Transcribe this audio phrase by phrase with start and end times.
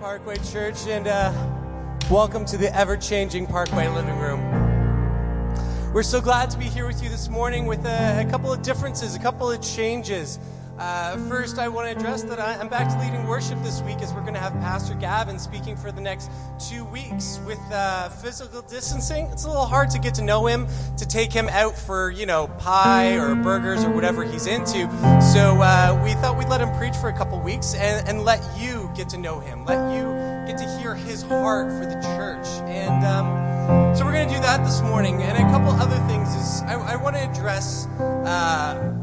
[0.00, 1.32] Parkway Church, and uh,
[2.08, 4.40] welcome to the ever changing Parkway living room.
[5.92, 8.62] We're so glad to be here with you this morning with a, a couple of
[8.62, 10.38] differences, a couple of changes.
[10.78, 14.00] Uh, first, I want to address that I, am back to leading worship this week
[14.00, 16.30] as we're going to have Pastor Gavin speaking for the next
[16.60, 17.40] two weeks.
[17.44, 21.32] With uh, physical distancing, it's a little hard to get to know him, to take
[21.32, 24.88] him out for, you know, pie or burgers or whatever he's into.
[25.20, 28.40] So uh, we thought we'd let him preach for a couple weeks and, and, let
[28.58, 30.04] you get to know him, let you
[30.46, 32.46] get to hear his heart for the church.
[32.68, 35.22] And um, so we're going to do that this morning.
[35.22, 38.97] And a couple other things is I, I want to address uh,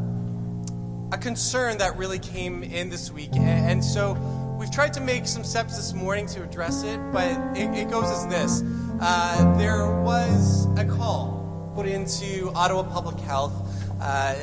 [1.12, 3.36] a concern that really came in this week.
[3.36, 4.14] And so
[4.58, 8.06] we've tried to make some steps this morning to address it, but it, it goes
[8.06, 8.64] as this
[9.02, 13.54] uh, There was a call put into Ottawa Public Health.
[14.02, 14.36] Uh,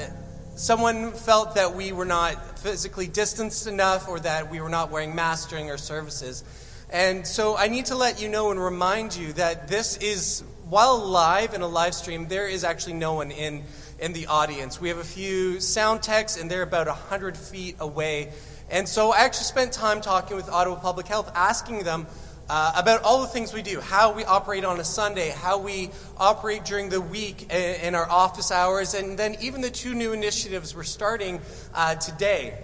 [0.55, 5.15] someone felt that we were not physically distanced enough or that we were not wearing
[5.15, 6.45] masks during our services.
[6.91, 10.99] And so I need to let you know and remind you that this is, while
[10.99, 13.65] live in a live stream, there is actually no one in
[14.03, 14.81] in the audience.
[14.81, 18.33] We have a few sound techs, and they're about 100 feet away.
[18.69, 22.09] And so I actually spent time talking with Ottawa Public Health, asking them
[22.51, 25.91] uh, about all the things we do, how we operate on a Sunday, how we
[26.19, 30.75] operate during the week in, our office hours, and then even the two new initiatives
[30.75, 31.41] we're starting
[31.73, 32.59] uh, today.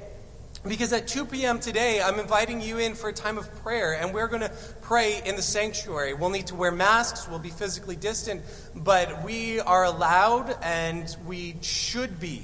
[0.67, 1.61] Because at 2 p.m.
[1.61, 4.51] today, I'm inviting you in for a time of prayer, and we're going to
[4.83, 6.15] pray in the sanctuary.
[6.15, 8.42] We'll need to wear masks, we'll be physically distant,
[8.75, 12.42] but we are allowed and we should be.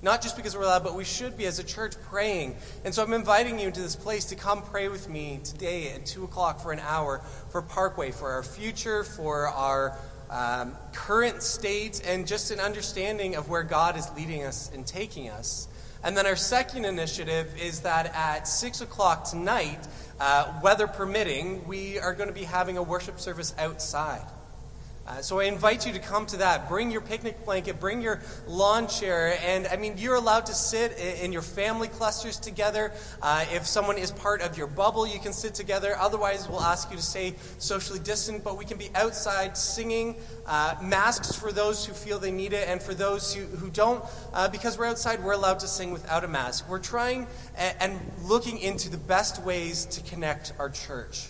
[0.00, 2.54] Not just because we're allowed, but we should be as a church praying.
[2.84, 6.06] And so I'm inviting you to this place to come pray with me today at
[6.06, 7.18] 2 o'clock for an hour
[7.50, 9.98] for Parkway, for our future, for our
[10.30, 15.30] um, current state, and just an understanding of where God is leading us and taking
[15.30, 15.66] us.
[16.06, 19.80] And then our second initiative is that at 6 o'clock tonight,
[20.20, 24.24] uh, weather permitting, we are going to be having a worship service outside.
[25.06, 26.68] Uh, so I invite you to come to that.
[26.68, 30.98] Bring your picnic blanket, bring your lawn chair, and I mean, you're allowed to sit
[30.98, 32.92] in, your family clusters together.
[33.22, 35.94] Uh, if someone is part of your bubble, you can sit together.
[35.96, 40.16] Otherwise, we'll ask you to stay socially distant, but we can be outside singing.
[40.46, 44.04] Uh, masks for those who feel they need it, and for those who, who don't,
[44.32, 46.68] uh, because we're outside, we're allowed to sing without a mask.
[46.68, 51.28] We're trying and, and looking into the best ways to connect our church.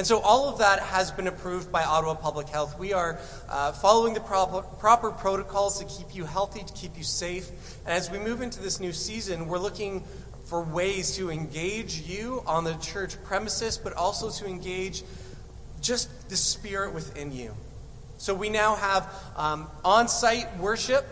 [0.00, 2.78] And so all of that has been approved by Ottawa Public Health.
[2.78, 3.18] We are
[3.50, 7.50] uh, following the proper, proper protocols to keep you healthy, to keep you safe.
[7.84, 10.02] And as we move into this new season, we're looking
[10.46, 15.02] for ways to engage you on the church premises, but also to engage
[15.82, 17.54] just the spirit within you.
[18.16, 21.04] So we now have um, on site worship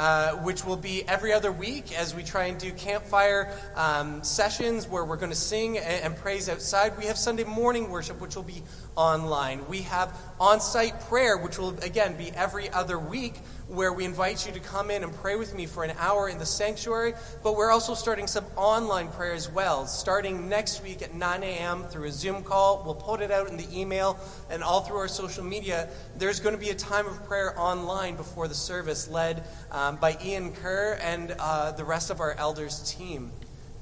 [0.00, 4.88] uh, which will be every other week as we try and do campfire um, sessions
[4.88, 6.96] where we're going to sing and, and, praise outside.
[6.96, 8.62] We have Sunday morning worship, which will be
[8.96, 9.68] online.
[9.68, 13.34] We have on site prayer, which will, again, be every other week
[13.70, 16.38] where we invite you to come in and pray with me for an hour in
[16.38, 17.14] the sanctuary.
[17.42, 21.84] But we're also starting some online prayer as well, starting next week at 9 a.m.
[21.84, 22.82] through a Zoom call.
[22.84, 24.18] We'll put it out in the email
[24.50, 25.88] and all through our social media.
[26.16, 30.18] There's going to be a time of prayer online before the service, led um, by
[30.24, 33.30] Ian Kerr and uh, the rest of our elders team.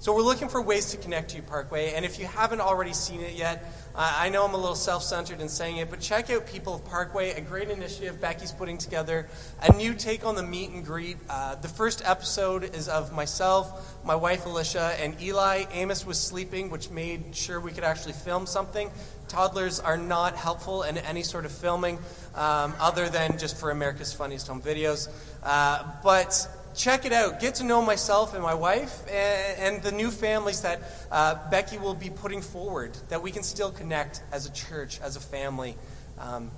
[0.01, 1.95] So we're looking for ways to connect to you, Parkway.
[1.95, 5.41] And if you haven't already seen it yet, I know I'm a little self centered
[5.41, 9.27] in saying it, but check out People of Parkway, a great initiative Becky's putting together,
[9.61, 11.17] a new take on the meet and greet.
[11.29, 15.65] Uh, the first episode is of myself, my wife Alicia, and Eli.
[15.73, 18.91] Amos was sleeping, which made sure we could actually film something.
[19.27, 21.99] Toddlers are not helpful in any sort of filming
[22.35, 25.09] um, other than just for America's Funniest Home Videos.
[25.43, 27.41] Uh, but check it out.
[27.41, 30.81] Get to know myself and my wife and, and the new families that
[31.11, 35.17] uh, Becky will be putting forward, that we can still connect as a church, as
[35.17, 35.75] a family.
[36.19, 36.51] Um,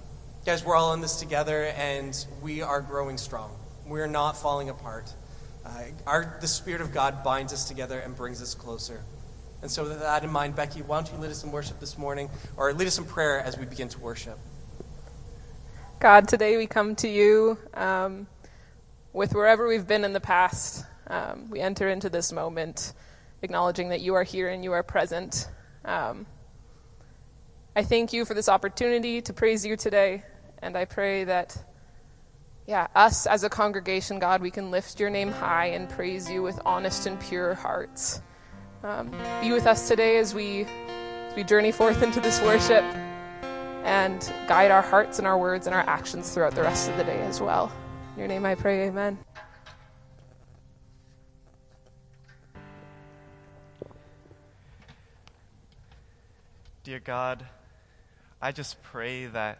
[0.45, 3.57] guys, we're all in this together and we are growing strong.
[3.87, 5.13] We're not falling apart.
[5.65, 9.01] Uh, our, the Spirit of God binds us together and brings us closer.
[9.63, 11.99] And so, with that in mind, Becky, why don't you lead us in worship this
[11.99, 14.39] morning, or lead us in prayer as we begin to worship?
[15.99, 17.59] God, today we come to you.
[17.75, 18.27] Um,
[19.13, 22.93] with wherever we've been in the past, um, we enter into this moment
[23.43, 25.49] acknowledging that you are here and you are present.
[25.85, 26.27] Um,
[27.75, 30.25] I thank you for this opportunity to praise you today,
[30.61, 31.57] and I pray that,
[32.67, 36.43] yeah, us as a congregation, God, we can lift your name high and praise you
[36.43, 38.21] with honest and pure hearts.
[38.83, 39.11] Um,
[39.41, 42.85] be with us today as we, as we journey forth into this worship
[43.85, 47.05] and guide our hearts and our words and our actions throughout the rest of the
[47.05, 47.73] day as well.
[48.15, 49.19] In your name I pray, amen.
[56.83, 57.47] Dear God,
[58.43, 59.59] I just pray that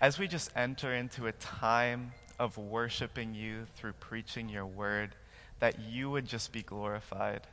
[0.00, 5.14] as we just enter into a time of worshiping you through preaching your word,
[5.58, 7.46] that you would just be glorified,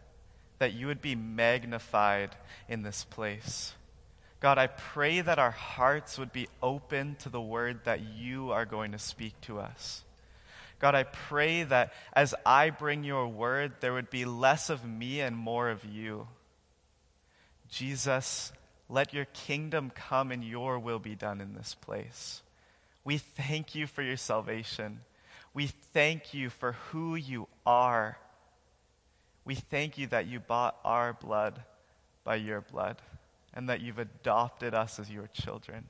[0.59, 2.35] that you would be magnified
[2.67, 3.73] in this place.
[4.43, 8.65] God, I pray that our hearts would be open to the word that you are
[8.65, 10.03] going to speak to us.
[10.79, 15.21] God, I pray that as I bring your word, there would be less of me
[15.21, 16.27] and more of you.
[17.69, 18.51] Jesus,
[18.89, 22.41] let your kingdom come and your will be done in this place.
[23.05, 24.99] We thank you for your salvation.
[25.53, 28.17] We thank you for who you are.
[29.45, 31.63] We thank you that you bought our blood
[32.25, 32.97] by your blood
[33.53, 35.85] and that you've adopted us as your children.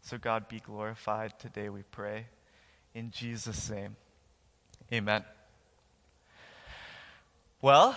[0.00, 2.26] So, God, be glorified today, we pray.
[2.94, 3.96] In Jesus' name,
[4.92, 5.24] amen.
[7.60, 7.96] Well,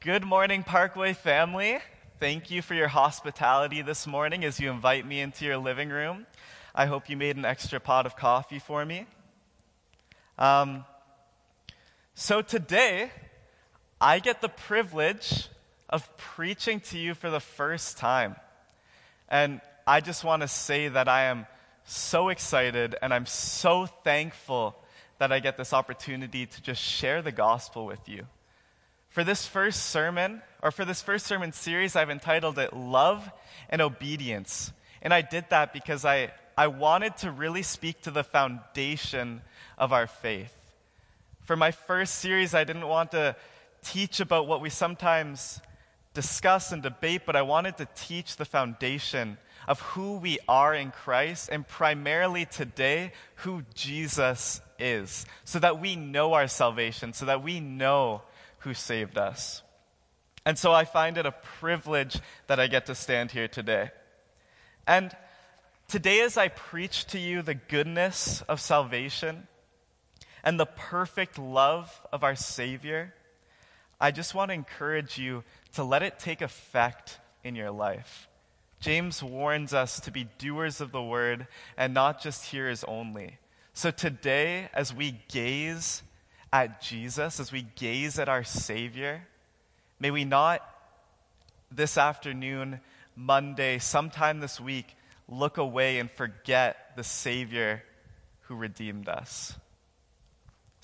[0.00, 1.78] good morning, Parkway family.
[2.20, 6.26] Thank you for your hospitality this morning as you invite me into your living room.
[6.74, 9.06] I hope you made an extra pot of coffee for me.
[10.38, 10.84] Um,
[12.14, 13.10] so today,
[14.00, 15.48] I get the privilege
[15.88, 18.36] of preaching to you for the first time.
[19.28, 21.46] And I just want to say that I am
[21.84, 24.76] so excited and I'm so thankful
[25.18, 28.26] that I get this opportunity to just share the gospel with you.
[29.08, 33.30] For this first sermon, or for this first sermon series, I've entitled it Love
[33.70, 34.72] and Obedience.
[35.00, 39.40] And I did that because I, I wanted to really speak to the foundation
[39.78, 40.52] of our faith.
[41.44, 43.36] For my first series, I didn't want to
[43.84, 45.60] teach about what we sometimes
[46.16, 50.90] discuss and debate, but I wanted to teach the foundation of who we are in
[50.90, 57.44] Christ, and primarily today, who Jesus is, so that we know our salvation, so that
[57.44, 58.22] we know
[58.58, 59.62] who saved us.
[60.44, 62.18] And so I find it a privilege
[62.48, 63.90] that I get to stand here today.
[64.88, 65.14] And
[65.88, 69.46] Today, as I preach to you the goodness of salvation
[70.42, 73.14] and the perfect love of our Savior,
[74.00, 75.44] I just want to encourage you
[75.76, 78.28] to let it take effect in your life.
[78.80, 81.46] James warns us to be doers of the word
[81.76, 83.38] and not just hearers only.
[83.72, 86.02] So today, as we gaze
[86.52, 89.26] at Jesus, as we gaze at our Savior,
[90.00, 90.62] may we not
[91.70, 92.80] this afternoon,
[93.14, 94.96] Monday, sometime this week,
[95.28, 97.82] look away and forget the Savior
[98.42, 99.54] who redeemed us.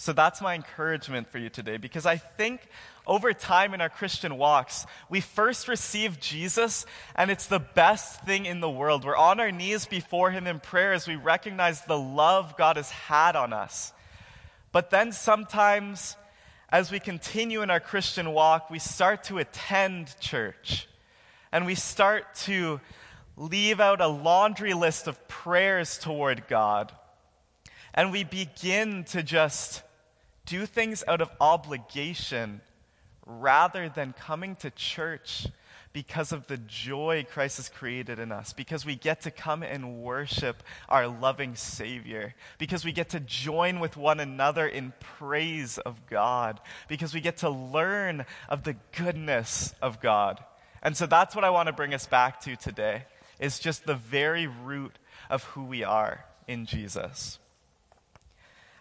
[0.03, 2.61] So that's my encouragement for you today because I think
[3.07, 8.45] over time in our Christian walks, we first receive Jesus and it's the best thing
[8.45, 9.05] in the world.
[9.05, 12.91] We're on our knees before Him in prayer as we recognize the love God has
[12.91, 13.93] had on us.
[14.73, 16.17] But then sometimes,
[16.69, 20.89] as we continue in our Christian walk, we start to attend church
[21.53, 22.81] and we start to
[23.37, 26.91] leave out a laundry list of prayers toward God.
[27.95, 29.85] And we begin to just
[30.47, 32.61] do things out of obligation
[33.27, 35.47] rather than coming to church
[35.93, 40.03] because of the joy Christ has created in us, because we get to come and
[40.03, 46.07] worship our loving Savior, because we get to join with one another in praise of
[46.07, 50.43] God, because we get to learn of the goodness of God.
[50.83, 53.05] And so that's what I want to bring us back to today
[53.39, 57.39] is just the very root of who we are in Jesus.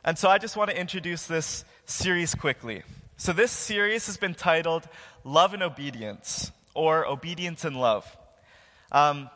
[0.03, 2.81] And so I just want to introduce this series quickly.
[3.17, 4.87] So this series has been titled
[5.23, 8.17] Love and Obedience, or Obedience and Love.
[8.91, 9.29] Um,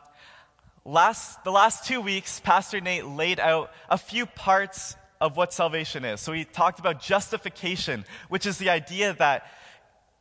[0.84, 6.04] last, the last two weeks, Pastor Nate laid out a few parts of what salvation
[6.04, 6.20] is.
[6.20, 9.46] So he talked about justification, which is the idea that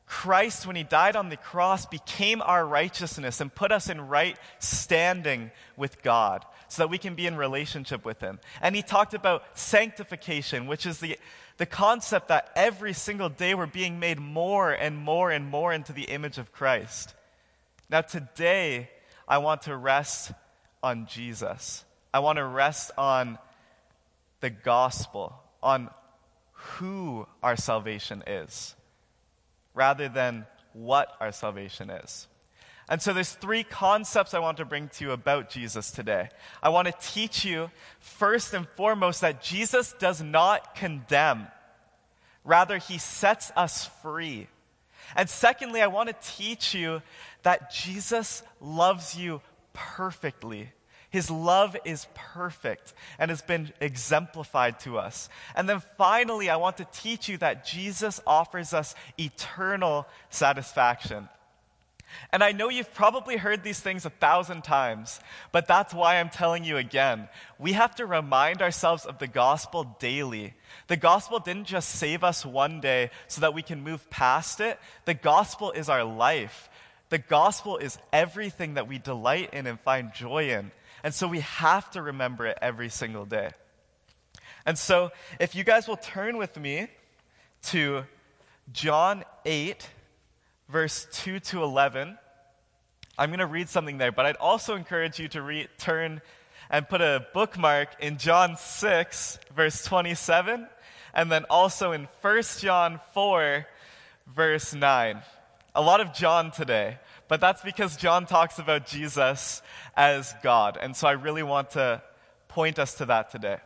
[0.05, 4.37] Christ, when he died on the cross, became our righteousness and put us in right
[4.59, 8.39] standing with God so that we can be in relationship with him.
[8.61, 11.17] And he talked about sanctification, which is the,
[11.57, 15.91] the concept that every single day we're being made more and more and more into
[15.91, 17.15] the image of Christ.
[17.89, 18.89] Now, today,
[19.27, 20.31] I want to rest
[20.83, 21.83] on Jesus.
[22.13, 23.39] I want to rest on
[24.39, 25.89] the gospel, on
[26.51, 28.75] who our salvation is
[29.75, 32.27] rather than what our salvation is.
[32.87, 36.29] And so there's three concepts I want to bring to you about Jesus today.
[36.61, 41.47] I want to teach you first and foremost that Jesus does not condemn.
[42.43, 44.47] Rather, he sets us free.
[45.15, 47.01] And secondly, I want to teach you
[47.41, 49.41] that Jesus loves you
[49.73, 50.71] perfectly.
[51.15, 55.29] His love is perfect and has been exemplified to us.
[55.55, 61.29] And then finally, I want to teach you that Jesus offers us eternal satisfaction.
[62.33, 65.21] And I know you've probably heard these things a thousand times,
[65.53, 67.29] but that's why I'm telling you again.
[67.57, 70.53] We have to remind ourselves of the gospel daily.
[70.87, 74.77] The gospel didn't just save us one day so that we can move past it.
[75.05, 76.67] The gospel is our life.
[77.07, 80.71] The gospel is everything that we delight in and find joy in.
[81.05, 83.51] And so we have to remember it every single day.
[84.65, 86.87] And so, if you guys will turn with me
[87.65, 88.05] to
[88.73, 89.87] John 8,
[90.67, 92.17] verse 2 to 11.
[93.19, 96.23] I'm going to read something there, but I'd also encourage you to re- turn
[96.71, 100.67] and put a bookmark in John 6, verse 27,
[101.13, 103.67] and then also in 1 John 4,
[104.25, 105.21] verse 9.
[105.75, 109.61] A lot of John today, but that's because John talks about Jesus
[109.95, 110.77] as God.
[110.81, 112.01] And so I really want to
[112.47, 113.57] point us to that today.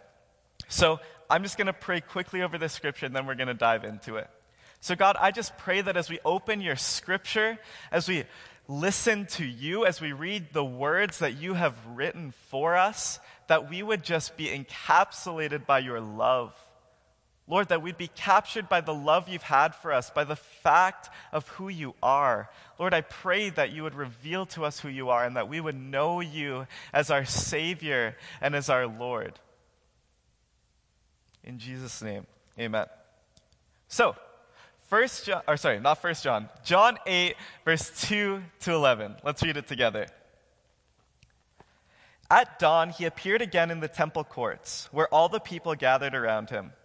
[0.67, 0.99] So
[1.29, 3.83] I'm just going to pray quickly over this scripture and then we're going to dive
[3.83, 4.29] into it.
[4.81, 7.59] So, God, I just pray that as we open your scripture,
[7.91, 8.23] as we
[8.69, 13.69] listen to you, as we read the words that you have written for us, that
[13.69, 16.53] we would just be encapsulated by your love.
[17.49, 21.09] Lord, that we'd be captured by the love you've had for us, by the fact
[21.33, 22.47] of who you are.
[22.77, 25.59] Lord, I pray that you would reveal to us who you are and that we
[25.59, 29.39] would know you as our Savior and as our Lord.
[31.43, 32.27] In Jesus' name,
[32.59, 32.85] amen.
[33.87, 34.15] So,
[34.83, 39.15] First John, or sorry, not First John, John 8, verse 2 to 11.
[39.23, 40.05] Let's read it together.
[42.29, 46.51] At dawn, he appeared again in the temple courts, where all the people gathered around
[46.51, 46.73] him,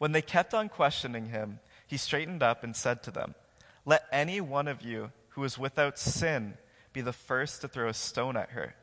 [0.00, 3.34] When they kept on questioning him, he straightened up and said to them,
[3.84, 6.54] Let any one of you who is without sin
[6.94, 8.76] be the first to throw a stone at her.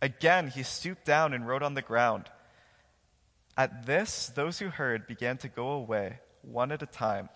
[0.00, 2.30] Again, he stooped down and wrote on the ground.
[3.56, 7.30] At this, those who heard began to go away, one at a time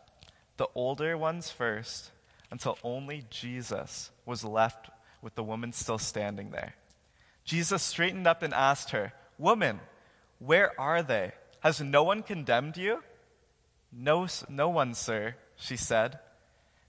[0.57, 2.13] the older ones first,
[2.53, 4.91] until only Jesus was left
[5.21, 6.75] with the woman still standing there.
[7.45, 9.81] Jesus straightened up and asked her, Woman,
[10.39, 11.33] where are they?
[11.63, 13.03] Has no one condemned you?
[13.93, 16.19] No, no one, sir, she said.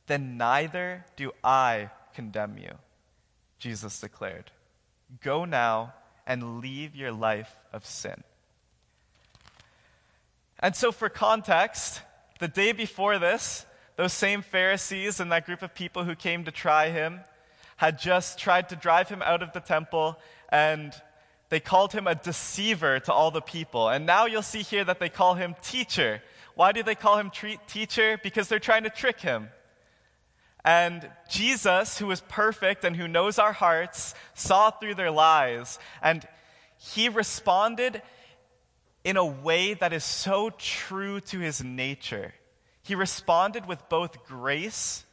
[0.07, 2.71] Then neither do I condemn you,
[3.59, 4.51] Jesus declared.
[5.21, 5.93] Go now
[6.25, 8.23] and leave your life of sin.
[10.59, 12.01] And so, for context,
[12.39, 16.51] the day before this, those same Pharisees and that group of people who came to
[16.51, 17.19] try him
[17.77, 20.17] had just tried to drive him out of the temple
[20.49, 20.93] and
[21.53, 23.87] they called him a deceiver to all the people.
[23.87, 26.23] And now you'll see here that they call him teacher.
[26.55, 28.19] Why do they call him tre- teacher?
[28.23, 29.49] Because they're trying to trick him.
[30.65, 35.77] And Jesus, who is perfect and who knows our hearts, saw through their lies.
[36.01, 36.27] And
[36.77, 38.01] he responded
[39.03, 42.33] in a way that is so true to his nature.
[42.81, 45.05] He responded with both grace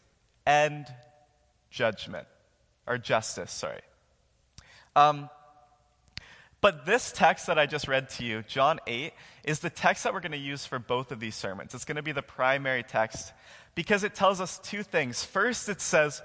[0.46, 0.86] and
[1.70, 2.26] judgment,
[2.86, 3.82] or justice, sorry.
[4.96, 5.28] Um,
[6.60, 9.12] but this text that I just read to you, John 8,
[9.44, 11.74] is the text that we're going to use for both of these sermons.
[11.74, 13.32] It's going to be the primary text
[13.74, 15.24] because it tells us two things.
[15.24, 16.22] First, it says,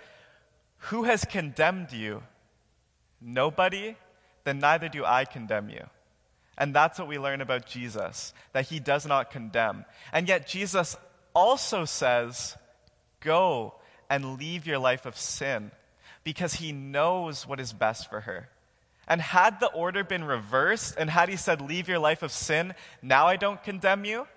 [0.89, 2.21] Who has condemned you?
[3.21, 3.95] Nobody?
[4.43, 5.85] Then neither do I condemn you.
[6.57, 9.85] And that's what we learn about Jesus, that he does not condemn.
[10.11, 10.97] And yet, Jesus
[11.33, 12.57] also says,
[13.21, 13.75] Go
[14.09, 15.71] and leave your life of sin,
[16.23, 18.49] because he knows what is best for her.
[19.07, 22.73] And had the order been reversed, and had he said, Leave your life of sin,
[23.01, 24.27] now I don't condemn you,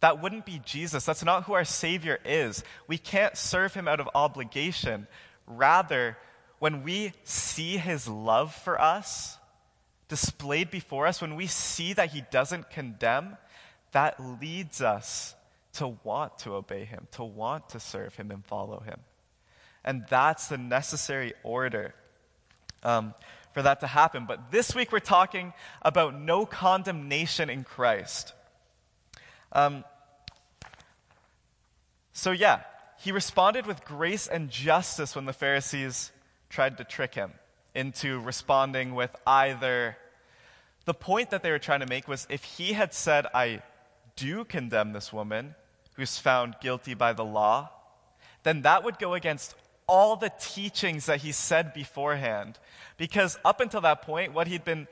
[0.00, 1.04] that wouldn't be Jesus.
[1.04, 2.62] That's not who our Savior is.
[2.86, 5.06] We can't serve him out of obligation.
[5.46, 6.16] Rather,
[6.58, 9.38] when we see his love for us,
[10.10, 13.38] displayed before us, when we see that He doesn't condemn,
[13.92, 15.34] that leads us
[15.74, 19.00] to want to obey Him, to want to serve Him and follow Him.
[19.84, 21.94] And that's the necessary order
[22.82, 23.14] um,
[23.52, 24.26] for that to happen.
[24.26, 25.52] But this week we're talking
[25.82, 28.32] about no condemnation in Christ.
[29.52, 29.84] Um,
[32.12, 32.62] so, yeah,
[32.98, 36.12] he responded with grace and justice when the Pharisees
[36.48, 37.32] tried to trick him
[37.74, 39.96] into responding with either.
[40.84, 43.62] The point that they were trying to make was if he had said, I
[44.16, 45.54] do condemn this woman
[45.94, 47.70] who's found guilty by the law,
[48.42, 49.54] then that would go against
[49.90, 52.58] all the teachings that he said beforehand.
[52.96, 54.86] Because up until that point, what he'd been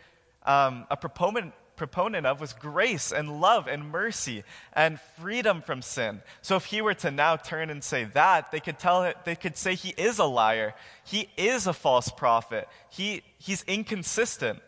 [0.44, 6.20] um, a proponent, proponent of was grace and love and mercy and freedom from sin.
[6.42, 9.56] So if he were to now turn and say that, they could tell they could
[9.56, 10.74] say he is a liar.
[11.04, 12.68] He is a false prophet.
[12.90, 14.58] He, he's inconsistent.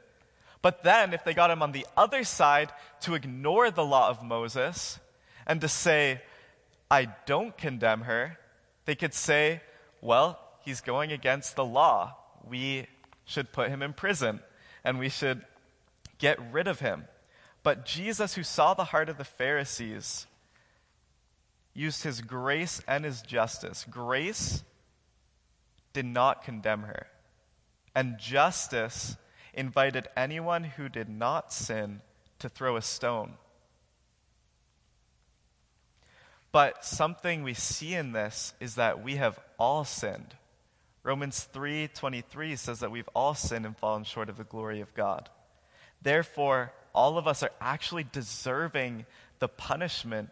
[0.62, 2.70] But then if they got him on the other side
[3.00, 5.00] to ignore the law of Moses
[5.44, 6.22] and to say,
[6.88, 8.38] I don't condemn her,
[8.84, 9.62] they could say,
[10.00, 12.16] well, he's going against the law.
[12.48, 12.86] We
[13.24, 14.40] should put him in prison
[14.84, 15.42] and we should
[16.18, 17.04] get rid of him.
[17.62, 20.26] But Jesus, who saw the heart of the Pharisees,
[21.74, 23.84] used his grace and his justice.
[23.88, 24.64] Grace
[25.92, 27.08] did not condemn her,
[27.94, 29.16] and justice
[29.52, 32.00] invited anyone who did not sin
[32.38, 33.34] to throw a stone.
[36.52, 40.34] But something we see in this is that we have all sinned.
[41.02, 45.30] Romans 3:23 says that we've all sinned and fallen short of the glory of God.
[46.02, 49.06] Therefore, all of us are actually deserving
[49.38, 50.30] the punishment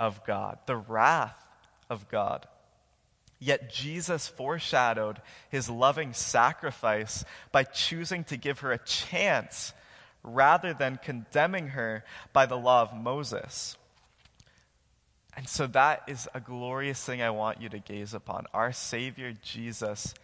[0.00, 1.46] of God, the wrath
[1.88, 2.46] of God.
[3.38, 5.20] Yet Jesus foreshadowed
[5.50, 9.72] his loving sacrifice by choosing to give her a chance
[10.22, 13.76] rather than condemning her by the law of Moses.
[15.36, 18.46] And so that is a glorious thing I want you to gaze upon.
[18.54, 20.14] Our Savior Jesus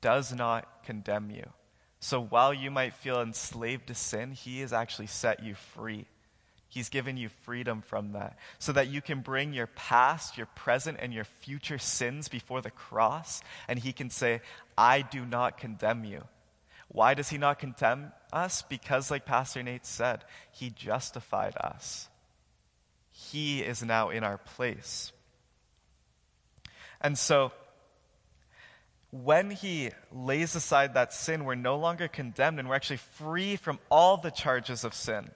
[0.00, 1.46] does not condemn you.
[1.98, 6.06] So while you might feel enslaved to sin, He has actually set you free.
[6.68, 10.98] He's given you freedom from that so that you can bring your past, your present,
[11.00, 14.40] and your future sins before the cross, and He can say,
[14.78, 16.22] I do not condemn you.
[16.86, 18.62] Why does He not condemn us?
[18.62, 22.08] Because, like Pastor Nate said, He justified us.
[23.28, 25.12] He is now in our place.
[27.00, 27.52] And so,
[29.10, 33.78] when he lays aside that sin, we're no longer condemned and we're actually free from
[33.90, 35.30] all the charges of sin.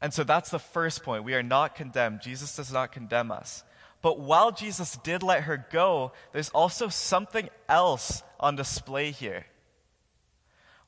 [0.00, 1.24] And so that's the first point.
[1.24, 2.20] We are not condemned.
[2.20, 3.62] Jesus does not condemn us.
[4.02, 9.46] But while Jesus did let her go, there's also something else on display here.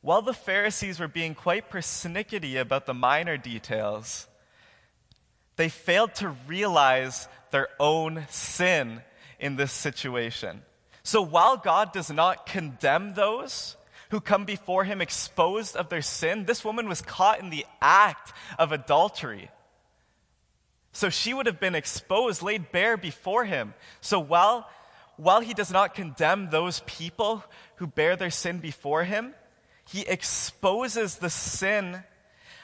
[0.00, 4.28] While the Pharisees were being quite persnickety about the minor details,
[5.56, 9.02] they failed to realize their own sin
[9.38, 10.62] in this situation.
[11.02, 13.76] So while God does not condemn those
[14.10, 18.32] who come before him exposed of their sin, this woman was caught in the act
[18.58, 19.50] of adultery.
[20.92, 23.74] So she would have been exposed, laid bare before him.
[24.00, 24.68] So while,
[25.16, 27.44] while he does not condemn those people
[27.76, 29.34] who bear their sin before him,
[29.86, 32.02] he exposes the sin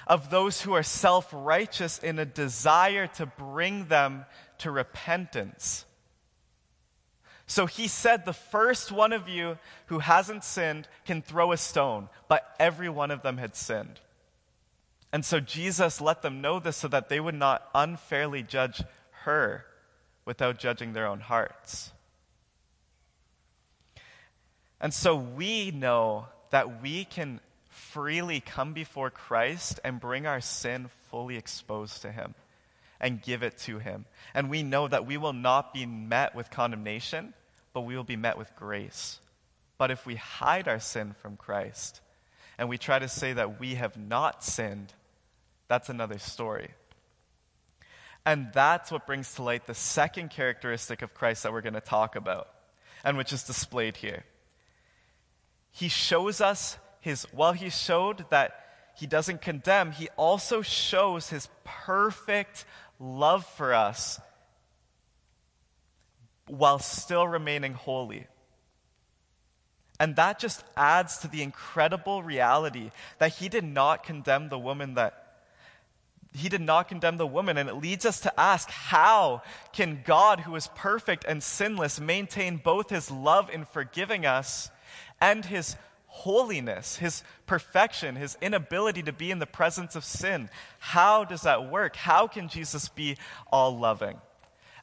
[0.07, 4.25] of those who are self righteous in a desire to bring them
[4.59, 5.85] to repentance.
[7.47, 12.09] So he said, The first one of you who hasn't sinned can throw a stone,
[12.29, 14.01] but every one of them had sinned.
[15.13, 18.83] And so Jesus let them know this so that they would not unfairly judge
[19.25, 19.67] her
[20.25, 21.93] without judging their own hearts.
[24.81, 27.41] And so we know that we can
[27.73, 32.35] freely come before Christ and bring our sin fully exposed to Him
[33.01, 34.05] and give it to Him.
[34.35, 37.35] And we know that we will not be met with condemnation,
[37.73, 39.19] but we will be met with grace.
[39.79, 42.01] But if we hide our sin from Christ
[42.59, 44.93] and we try to say that we have not sinned,
[45.67, 46.71] that's another story.
[48.25, 51.81] And that's what brings to light the second characteristic of Christ that we're going to
[51.81, 52.49] talk about,
[53.03, 54.25] and which is displayed here.
[55.73, 61.49] He shows us his, while he showed that he doesn't condemn, he also shows his
[61.65, 62.65] perfect
[63.01, 64.21] love for us
[66.47, 68.29] while still remaining holy.
[69.99, 74.95] And that just adds to the incredible reality that he did not condemn the woman
[74.95, 75.19] that
[76.35, 80.41] he did not condemn the woman and it leads us to ask how can God
[80.41, 84.71] who is perfect and sinless maintain both his love in forgiving us
[85.21, 85.77] and his
[86.13, 90.51] holiness, his perfection, his inability to be in the presence of sin?
[90.79, 91.97] How does that work?
[91.97, 93.17] How can Jesus be
[93.51, 94.19] all loving?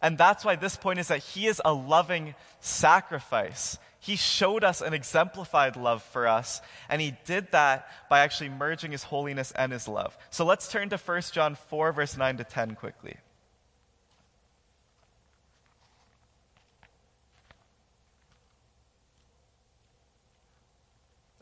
[0.02, 3.78] And that's why this point is that he is a loving sacrifice.
[4.00, 8.92] He showed us an exemplified love for us, and he did that by actually merging
[8.92, 10.18] his holiness and his love.
[10.32, 13.18] So let's turn to 1 John 4, verse 9 to 10 quickly.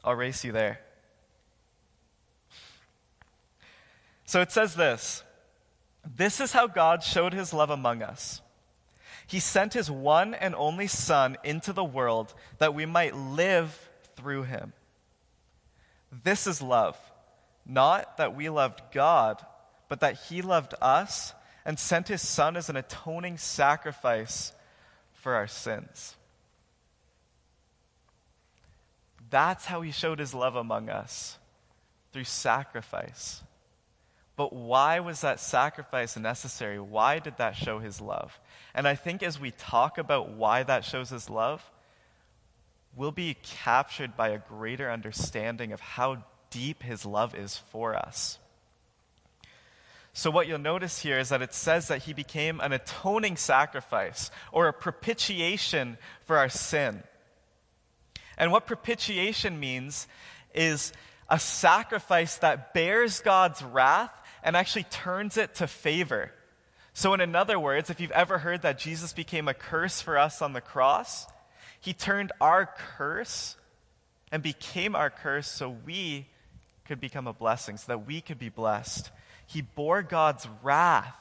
[0.07, 0.79] I'll race you there.
[4.25, 5.21] So it says this
[6.15, 8.41] This is how God showed his love among us.
[9.27, 13.77] He sent his one and only Son into the world that we might live
[14.15, 14.71] through him.
[16.23, 16.97] This is love.
[17.65, 19.45] Not that we loved God,
[19.89, 21.33] but that he loved us
[21.65, 24.53] and sent his Son as an atoning sacrifice
[25.11, 26.16] for our sins.
[29.29, 31.37] That's how he showed his love among us
[32.13, 33.43] through sacrifice.
[34.35, 36.79] But why was that sacrifice necessary?
[36.79, 38.39] Why did that show his love?
[38.73, 41.67] And I think as we talk about why that shows his love,
[42.95, 48.37] we'll be captured by a greater understanding of how deep his love is for us.
[50.13, 54.31] So, what you'll notice here is that it says that he became an atoning sacrifice
[54.51, 57.03] or a propitiation for our sin.
[58.37, 60.07] And what propitiation means
[60.53, 60.93] is
[61.29, 64.11] a sacrifice that bears God's wrath
[64.43, 66.31] and actually turns it to favor.
[66.93, 70.41] So, in other words, if you've ever heard that Jesus became a curse for us
[70.41, 71.27] on the cross,
[71.79, 72.65] he turned our
[72.97, 73.55] curse
[74.31, 76.27] and became our curse so we
[76.85, 79.11] could become a blessing, so that we could be blessed.
[79.45, 81.15] He bore God's wrath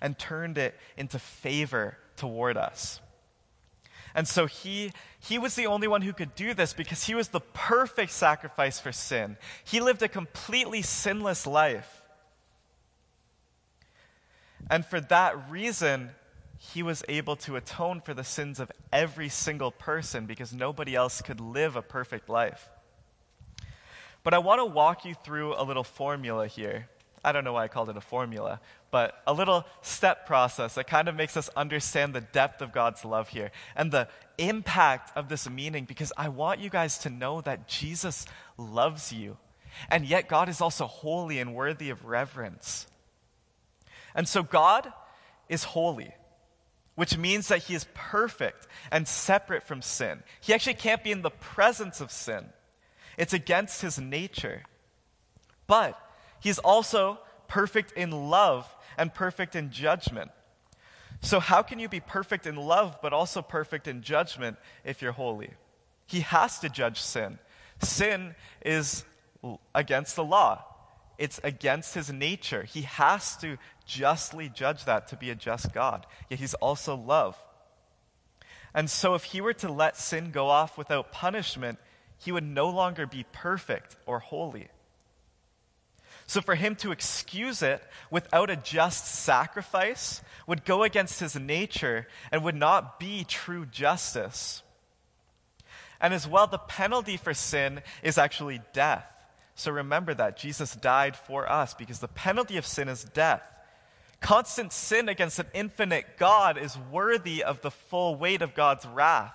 [0.00, 3.00] and turned it into favor toward us.
[4.14, 7.28] And so he, he was the only one who could do this because he was
[7.28, 9.36] the perfect sacrifice for sin.
[9.64, 12.02] He lived a completely sinless life.
[14.70, 16.10] And for that reason,
[16.58, 21.20] he was able to atone for the sins of every single person because nobody else
[21.20, 22.68] could live a perfect life.
[24.22, 26.88] But I want to walk you through a little formula here.
[27.24, 28.60] I don't know why I called it a formula,
[28.92, 33.06] but a little step process that kind of makes us understand the depth of God's
[33.06, 37.40] love here and the impact of this meaning because I want you guys to know
[37.40, 38.26] that Jesus
[38.58, 39.38] loves you.
[39.90, 42.86] And yet, God is also holy and worthy of reverence.
[44.14, 44.92] And so, God
[45.48, 46.12] is holy,
[46.94, 50.22] which means that He is perfect and separate from sin.
[50.42, 52.44] He actually can't be in the presence of sin,
[53.16, 54.64] it's against His nature.
[55.66, 55.98] But
[56.40, 60.30] He's also perfect in love and perfect in judgment.
[61.20, 65.12] So, how can you be perfect in love but also perfect in judgment if you're
[65.12, 65.50] holy?
[66.06, 67.38] He has to judge sin.
[67.80, 69.04] Sin is
[69.74, 70.64] against the law,
[71.18, 72.64] it's against his nature.
[72.64, 76.06] He has to justly judge that to be a just God.
[76.28, 77.36] Yet he's also love.
[78.74, 81.78] And so, if he were to let sin go off without punishment,
[82.18, 84.68] he would no longer be perfect or holy.
[86.32, 92.06] So for him to excuse it without a just sacrifice would go against his nature
[92.30, 94.62] and would not be true justice.
[96.00, 99.04] And as well, the penalty for sin is actually death.
[99.56, 100.38] So remember that.
[100.38, 103.42] Jesus died for us because the penalty of sin is death.
[104.22, 109.34] Constant sin against an infinite God is worthy of the full weight of God's wrath.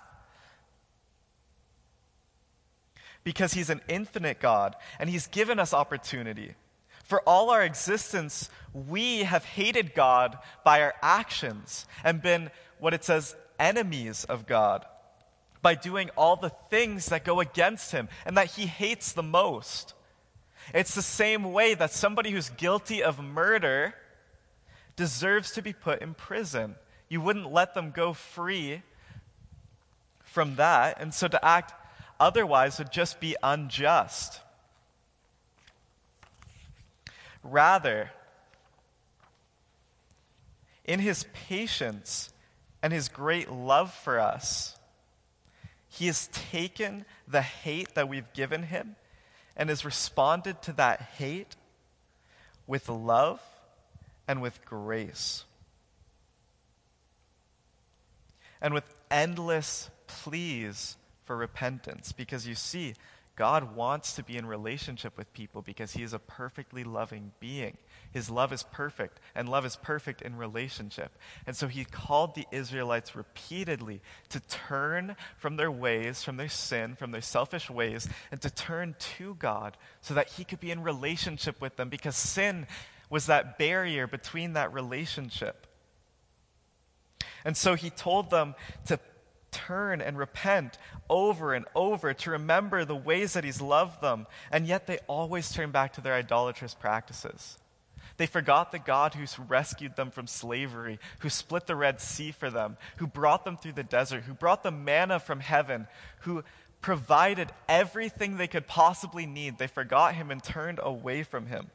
[3.23, 6.55] Because he's an infinite God and he's given us opportunity.
[7.07, 13.03] For all our existence, we have hated God by our actions and been what it
[13.03, 14.85] says, enemies of God
[15.61, 19.93] by doing all the things that go against him and that he hates the most.
[20.73, 23.93] It's the same way that somebody who's guilty of murder
[24.95, 26.75] deserves to be put in prison.
[27.09, 28.81] You wouldn't let them go free
[30.23, 31.73] from that, and so to act
[32.19, 34.41] otherwise would just be unjust.
[37.49, 38.11] Rather,
[40.83, 42.33] in his patience
[42.83, 44.77] and his great love for us,
[45.87, 48.97] he has taken the hate that we've given him
[49.55, 51.55] and has responded to that hate
[52.67, 53.41] with love
[54.27, 55.45] and with grace.
[58.61, 62.11] And with endless pleas for repentance.
[62.11, 62.93] Because you see,
[63.37, 67.77] God wants to be in relationship with people because he is a perfectly loving being.
[68.11, 71.15] His love is perfect, and love is perfect in relationship.
[71.45, 76.95] And so he called the Israelites repeatedly to turn from their ways, from their sin,
[76.95, 80.81] from their selfish ways, and to turn to God so that he could be in
[80.81, 82.65] relationship with them because sin
[83.07, 85.67] was that barrier between that relationship.
[87.45, 88.55] And so he told them
[88.87, 88.99] to
[89.51, 90.77] turn and repent
[91.09, 95.51] over and over to remember the ways that He's loved them, and yet they always
[95.51, 97.57] turn back to their idolatrous practices.
[98.17, 102.49] They forgot the God who rescued them from slavery, who split the Red Sea for
[102.49, 105.87] them, who brought them through the desert, who brought them manna from heaven,
[106.21, 106.43] who
[106.81, 109.57] provided everything they could possibly need.
[109.57, 111.69] They forgot Him and turned away from Him.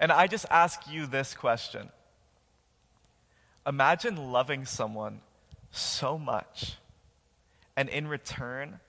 [0.00, 1.90] And I just ask you this question
[3.66, 5.20] Imagine loving someone
[5.76, 6.76] so much,
[7.76, 8.80] and in return,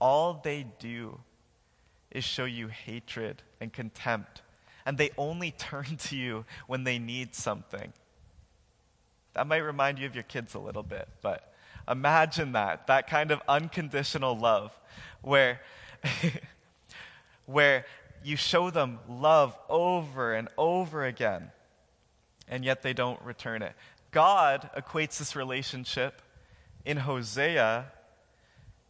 [0.00, 1.20] all they do
[2.10, 4.42] is show you hatred and contempt,
[4.86, 7.92] and they only turn to you when they need something.
[9.34, 11.52] That might remind you of your kids a little bit, but
[11.88, 14.72] imagine that, that kind of unconditional love
[15.22, 15.60] where,
[17.46, 17.84] where
[18.22, 21.50] you show them love over and over again,
[22.48, 23.74] and yet they don't return it.
[24.14, 26.22] God equates this relationship
[26.84, 27.86] in Hosea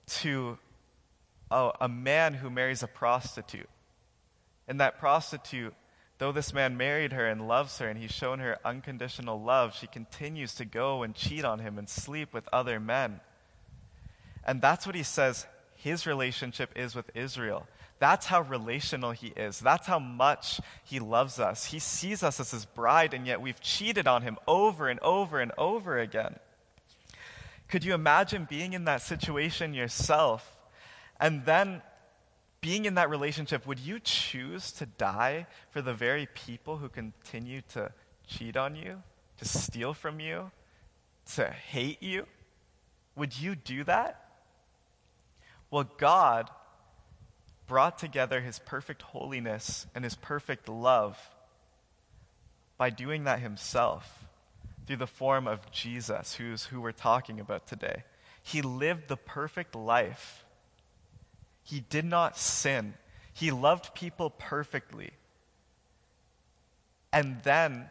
[0.07, 0.59] to
[1.51, 3.71] a, a man who marries a prostitute.
[4.69, 5.73] And that prostitute,
[6.19, 9.87] though this man married her and loves her and he's shown her unconditional love, she
[9.87, 13.21] continues to go and cheat on him and sleep with other men.
[14.47, 15.47] And that's what he says
[15.85, 17.67] his relationship is with Israel.
[17.99, 19.61] That's how relational he is.
[19.61, 21.67] That's how much he loves us.
[21.67, 25.41] He sees us as his bride, and yet we've cheated on him over and over
[25.41, 26.37] and over again.
[27.69, 30.57] Could you imagine being in that situation yourself?
[31.21, 31.83] And then
[32.63, 37.61] being in that relationship, would you choose to die for the very people who continue
[37.75, 37.93] to
[38.27, 39.03] cheat on you,
[39.37, 40.51] to steal from you,
[41.35, 42.25] to hate you?
[43.17, 44.24] Would you do that?
[45.75, 46.51] Well, God
[47.67, 51.19] brought together his perfect holiness and his perfect love
[52.79, 54.25] by doing that himself
[54.87, 58.05] through the form of Jesus, who's who we're talking about today.
[58.41, 60.45] He lived the perfect life.
[61.65, 62.95] He did not sin.
[63.33, 65.11] He loved people perfectly.
[67.13, 67.91] And then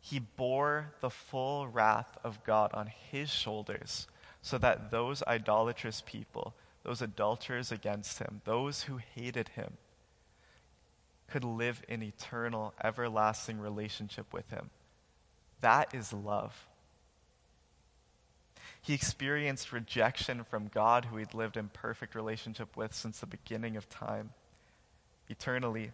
[0.00, 4.06] he bore the full wrath of God on his shoulders
[4.42, 6.52] so that those idolatrous people
[6.86, 9.72] those adulterers against him, those who hated him,
[11.28, 14.70] could live in eternal, everlasting relationship with him.
[15.62, 16.68] That is love.
[18.80, 23.76] He experienced rejection from God, who he'd lived in perfect relationship with since the beginning
[23.76, 24.30] of time,
[25.28, 25.90] eternally.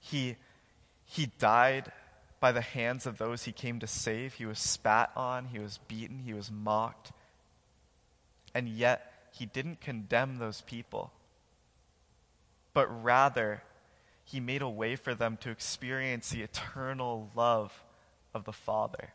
[0.00, 0.34] He,
[1.04, 1.92] he died
[2.40, 4.34] by the hands of those he came to save.
[4.34, 7.12] He was spat on, he was beaten, he was mocked.
[8.56, 9.07] And yet,
[9.38, 11.12] he didn't condemn those people,
[12.74, 13.62] but rather,
[14.24, 17.72] he made a way for them to experience the eternal love
[18.34, 19.10] of the Father.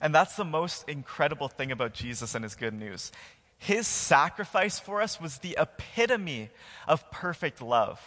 [0.00, 3.12] And that's the most incredible thing about Jesus and his good news.
[3.58, 6.50] His sacrifice for us was the epitome
[6.88, 8.00] of perfect love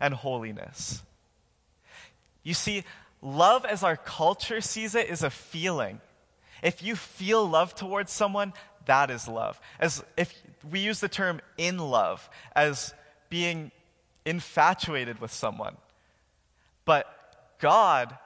[0.00, 1.02] and holiness.
[2.42, 2.84] You see,
[3.20, 6.00] love as our culture sees it is a feeling.
[6.62, 8.54] If you feel love towards someone,
[8.86, 9.60] that is love.
[9.78, 10.34] As if
[10.68, 12.94] we use the term in love as
[13.28, 13.70] being
[14.24, 15.76] infatuated with someone.
[16.84, 17.06] But
[17.58, 18.16] God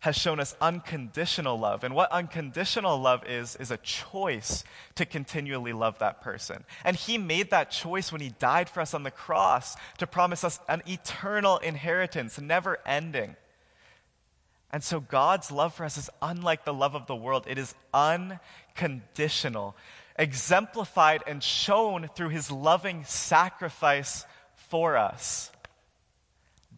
[0.00, 1.82] has shown us unconditional love.
[1.82, 4.62] And what unconditional love is, is a choice
[4.96, 6.64] to continually love that person.
[6.84, 10.44] And He made that choice when He died for us on the cross to promise
[10.44, 13.34] us an eternal inheritance, never ending.
[14.74, 17.76] And so God's love for us is unlike the love of the world, it is
[17.94, 19.76] unconditional,
[20.18, 25.52] exemplified and shown through his loving sacrifice for us.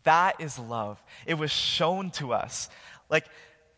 [0.03, 1.03] That is love.
[1.25, 2.69] It was shown to us.
[3.09, 3.25] Like,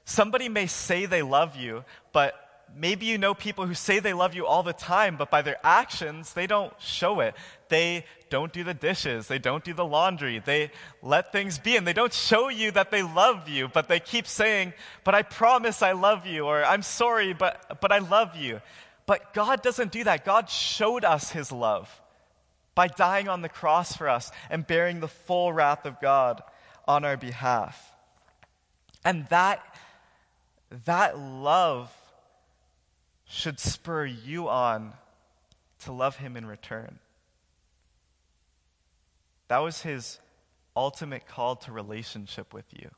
[0.05, 2.35] somebody may say they love you, but
[2.75, 5.59] maybe you know people who say they love you all the time, but by their
[5.63, 7.37] actions, they don't show it.
[7.69, 10.71] They don't do the dishes, they don't do the laundry, they
[11.03, 14.27] let things be, and they don't show you that they love you, but they keep
[14.27, 18.61] saying, But I promise I love you, or I'm sorry, but, but I love you.
[19.07, 20.27] But God doesn't do that.
[20.27, 21.89] God showed us his love
[22.75, 26.43] by dying on the cross for us and bearing the full wrath of God
[26.87, 27.93] on our behalf.
[29.05, 29.65] And that,
[30.85, 31.91] that love
[33.25, 34.93] should spur you on
[35.81, 36.99] to love him in return.
[39.49, 40.19] That was his
[40.77, 42.91] ultimate call to relationship with you.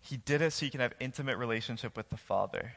[0.00, 2.72] He did it so you can have intimate relationship with the Father.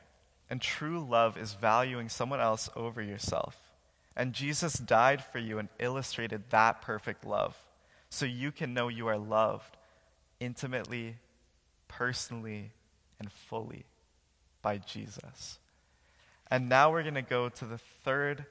[0.50, 3.58] And true love is valuing someone else over yourself.
[4.18, 7.56] And Jesus died for you and illustrated that perfect love
[8.10, 9.78] so you can know you are loved
[10.42, 11.16] intimately,
[11.88, 12.72] personally,
[13.18, 13.86] and fully
[14.62, 15.60] by Jesus.
[16.50, 18.46] And now we're going to go to the third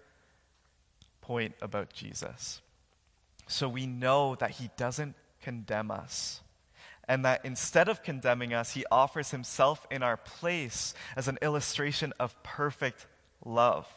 [1.20, 2.60] point about Jesus.
[3.46, 6.40] So we know that he doesn't condemn us.
[7.08, 12.12] And that instead of condemning us, he offers himself in our place as an illustration
[12.20, 13.06] of perfect
[13.44, 13.88] love.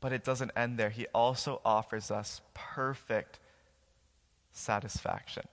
[0.00, 0.88] But it doesn't end there.
[0.88, 3.38] He also offers us perfect
[4.52, 5.44] satisfaction.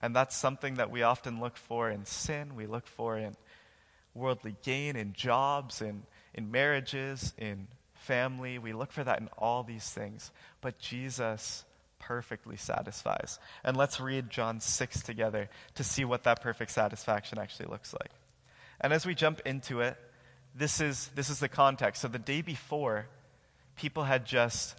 [0.00, 3.36] And that's something that we often look for in sin, we look for in
[4.14, 6.02] worldly gain, in jobs, in,
[6.34, 7.66] in marriages, in
[8.08, 8.58] family.
[8.58, 10.32] We look for that in all these things.
[10.62, 11.64] But Jesus
[11.98, 13.38] perfectly satisfies.
[13.62, 18.10] And let's read John 6 together to see what that perfect satisfaction actually looks like.
[18.80, 19.96] And as we jump into it,
[20.54, 22.00] this is, this is the context.
[22.02, 23.06] So the day before,
[23.76, 24.76] people had just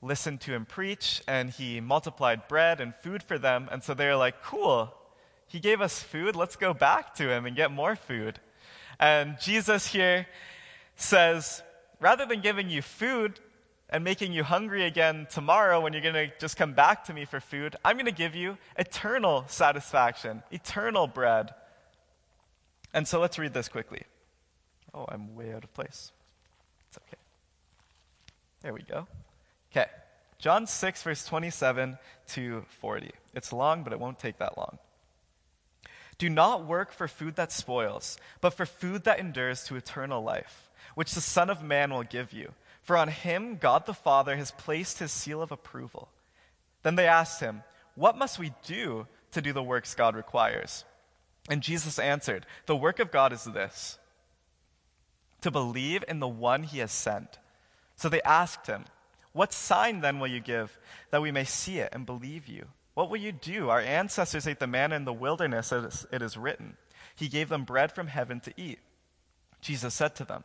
[0.00, 3.68] listened to him preach, and he multiplied bread and food for them.
[3.72, 4.94] And so they're like, cool,
[5.48, 6.36] he gave us food.
[6.36, 8.38] Let's go back to him and get more food.
[9.00, 10.26] And Jesus here
[10.96, 11.62] says,
[12.00, 13.40] rather than giving you food
[13.90, 17.24] and making you hungry again tomorrow when you're going to just come back to me
[17.24, 21.54] for food, I'm going to give you eternal satisfaction, eternal bread.
[22.92, 24.02] And so let's read this quickly.
[24.92, 26.12] Oh, I'm way out of place.
[26.88, 27.20] It's okay.
[28.62, 29.06] There we go.
[29.70, 29.86] Okay.
[30.38, 33.10] John 6, verse 27 to 40.
[33.34, 34.78] It's long, but it won't take that long.
[36.18, 40.67] Do not work for food that spoils, but for food that endures to eternal life,
[40.94, 42.52] which the Son of Man will give you.
[42.82, 46.08] For on him God the Father has placed his seal of approval.
[46.82, 47.62] Then they asked him,
[47.94, 50.84] What must we do to do the works God requires?
[51.50, 53.98] And Jesus answered, The work of God is this
[55.40, 57.38] to believe in the one he has sent.
[57.96, 58.84] So they asked him,
[59.32, 60.78] What sign then will you give
[61.10, 62.66] that we may see it and believe you?
[62.94, 63.68] What will you do?
[63.68, 66.76] Our ancestors ate the manna in the wilderness, as it is written.
[67.14, 68.80] He gave them bread from heaven to eat.
[69.60, 70.44] Jesus said to them,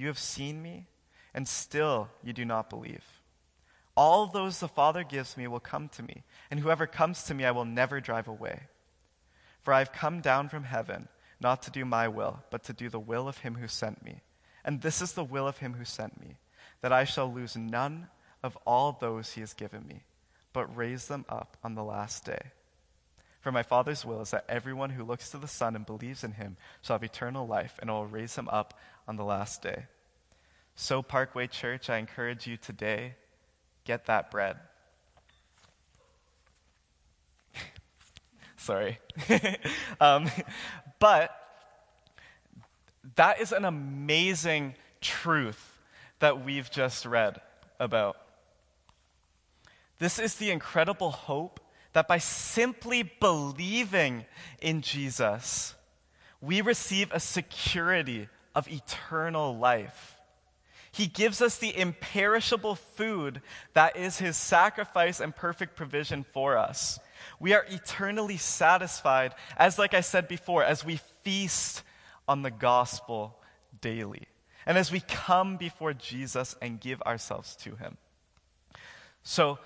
[0.00, 0.86] you have seen me,
[1.34, 3.04] and still you do not believe.
[3.96, 7.44] All those the Father gives me will come to me, and whoever comes to me
[7.44, 8.62] I will never drive away.
[9.60, 11.08] For I have come down from heaven,
[11.40, 14.20] not to do my will, but to do the will of him who sent me.
[14.64, 16.36] And this is the will of him who sent me,
[16.80, 18.08] that I shall lose none
[18.42, 20.04] of all those he has given me
[20.52, 22.52] but raise them up on the last day.
[23.40, 26.32] For my Father's will is that everyone who looks to the Son and believes in
[26.32, 29.86] him shall have eternal life, and I will raise him up on the last day.
[30.74, 33.14] So, Parkway Church, I encourage you today
[33.84, 34.56] get that bread.
[38.56, 38.98] Sorry.
[40.00, 40.30] um,
[40.98, 41.30] but
[43.16, 45.78] that is an amazing truth
[46.18, 47.40] that we've just read
[47.78, 48.16] about.
[49.98, 51.59] This is the incredible hope
[51.92, 54.24] that by simply believing
[54.60, 55.74] in Jesus,
[56.40, 60.16] we receive a security of eternal life.
[60.92, 63.42] He gives us the imperishable food
[63.74, 66.98] that is his sacrifice and perfect provision for us.
[67.38, 71.82] We are eternally satisfied, as like I said before, as we feast
[72.26, 73.38] on the gospel
[73.80, 74.26] daily.
[74.66, 77.96] And as we come before Jesus and give ourselves to him.
[79.22, 79.58] So,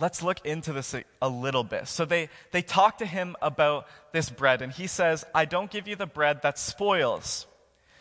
[0.00, 1.88] let's look into this a, a, little bit.
[1.88, 5.88] So they, they talk to him about this bread, and he says, I don't give
[5.88, 7.46] you the bread that spoils.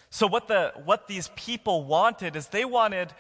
[0.10, 3.14] So what, the, what these people wanted is they wanted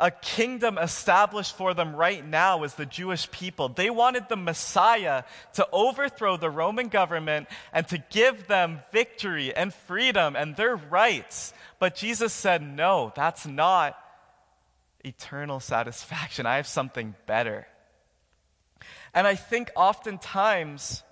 [0.00, 3.68] a kingdom established for them right now as the Jewish people.
[3.68, 5.22] They wanted the Messiah
[5.54, 11.54] to overthrow the Roman government and to give them victory and freedom and their rights.
[11.78, 13.96] But Jesus said, No, that's not
[15.04, 16.46] eternal satisfaction.
[16.46, 17.66] I have something better.
[19.14, 21.02] And I think oftentimes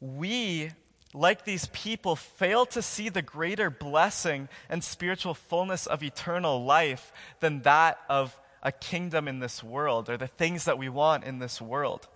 [0.00, 0.70] we,
[1.14, 7.12] like these people, fail to see the greater blessing and spiritual fullness of eternal life
[7.40, 11.38] than that of a kingdom in this world or the things that we want in
[11.38, 12.08] this world.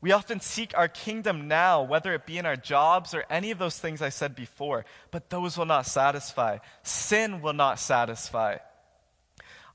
[0.00, 3.58] We often seek our kingdom now, whether it be in our jobs or any of
[3.58, 6.58] those things I said before, but those will not satisfy.
[6.82, 8.58] Sin will not satisfy.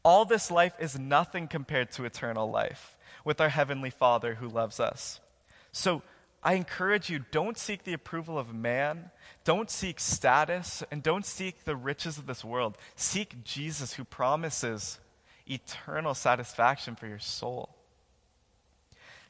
[0.03, 2.95] All this life is nothing compared to eternal life
[3.29, 5.19] with our Heavenly Father who loves us.
[5.71, 6.01] So
[6.41, 9.11] I encourage you don't seek the approval of man,
[9.43, 12.75] don't seek status, and don't seek the riches of this world.
[12.95, 14.97] Seek Jesus who promises
[15.45, 17.69] eternal satisfaction for your soul.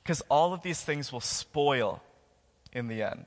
[0.02, 2.02] Because all of these things will spoil
[2.72, 3.26] in the end.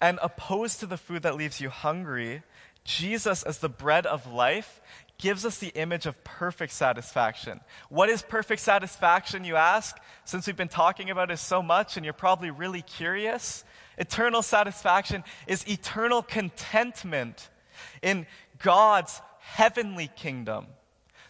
[0.00, 2.42] And opposed to the food that leaves you hungry,
[2.84, 4.80] Jesus, as the bread of life,
[5.18, 7.60] gives us the image of perfect satisfaction.
[7.88, 9.96] What is perfect satisfaction, you ask?
[10.24, 13.64] Since we've been talking about it so much and you're probably really curious,
[13.96, 17.48] eternal satisfaction is eternal contentment
[18.02, 18.26] in
[18.58, 20.66] God's heavenly kingdom.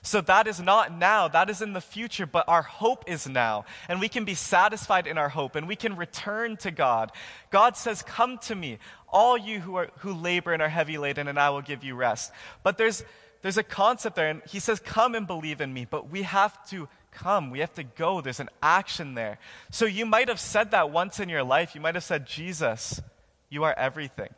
[0.07, 3.65] So that is not now, that is in the future, but our hope is now.
[3.89, 7.11] And we can be satisfied in our hope and we can return to God.
[7.51, 8.79] God says, Come to me,
[9.09, 11.97] all you who, are, who labor and are heavy laden, and I will give you
[11.97, 12.31] rest.
[12.63, 13.03] But there's,
[13.47, 16.69] there's a concept there, and He says, Come and believe in me, but we have
[16.71, 17.53] to come.
[17.53, 18.21] We have to go.
[18.21, 19.39] There's an action there.
[19.71, 21.77] So you might have said that once in your life.
[21.77, 23.01] You might have said, Jesus,
[23.49, 24.31] you are everything.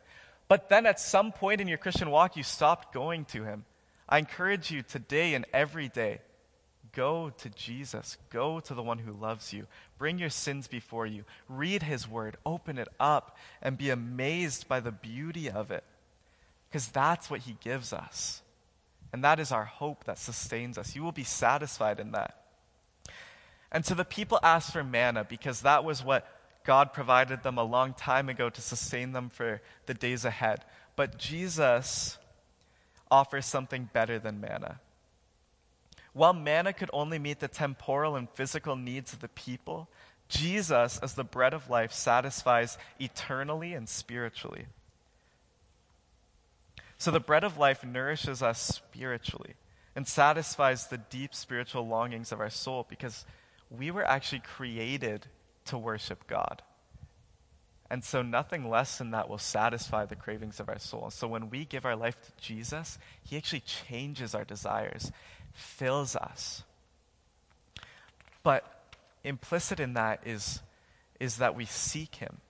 [0.47, 3.65] But then at some point in your Christian walk, you stopped going to Him.
[4.07, 6.19] I encourage you today and every day
[6.93, 8.15] go to Jesus.
[8.29, 9.65] Go to the one who loves you.
[9.97, 11.23] Bring your sins before you.
[11.47, 12.37] Read his word.
[12.45, 15.83] Open it up and be amazed by the beauty of it.
[16.69, 18.43] Because that's what he gives us.
[19.11, 20.95] And that is our hope that sustains us.
[20.95, 22.45] You will be satisfied in that.
[23.71, 26.27] And so the people asked for manna because that was what
[26.63, 30.65] God provided them a long time ago to sustain them for the days ahead.
[30.95, 32.17] But Jesus
[33.09, 34.79] offers something better than manna.
[36.13, 39.89] While manna could only meet the temporal and physical needs of the people,
[40.27, 44.65] Jesus, as the bread of life, satisfies eternally and spiritually.
[46.99, 49.55] So the bread of life nourishes us spiritually
[49.95, 53.25] and satisfies the deep spiritual longings of our soul because
[53.71, 55.25] we were actually created
[55.65, 56.61] to worship God.
[57.89, 61.09] And so nothing less than that will satisfy the cravings of our soul.
[61.09, 65.09] So when we give our life to Jesus, he actually changes our desires,
[65.53, 66.63] fills us.
[68.43, 68.65] But
[69.23, 70.59] implicit in that is,
[71.17, 72.41] is that we seek him.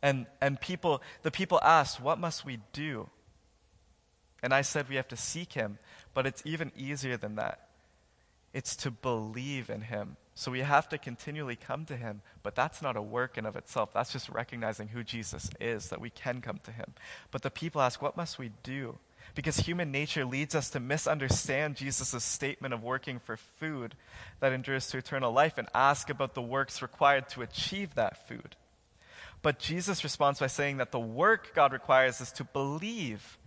[0.00, 3.10] And, and people, the people asked, What must we do?
[4.42, 5.78] And I said, We have to seek him.
[6.14, 7.68] But it's even easier than that.
[8.52, 12.80] It's to believe in him so we have to continually come to him, but that's
[12.80, 13.92] not a work in of itself.
[13.92, 16.94] That's just recognizing who Jesus is, that we can come to him.
[17.32, 18.98] But the people ask, what must we do?
[19.34, 23.96] Because human nature leads us to misunderstand Jesus' statement of working for food
[24.38, 28.54] that endures to eternal life and ask about the works required to achieve that food.
[29.42, 33.38] But Jesus responds by saying that the work God requires is to believe